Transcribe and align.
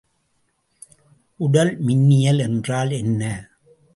உடல்மின்னியல் 1.39 2.39
என்றால் 2.39 2.91
என்ன? 2.91 3.49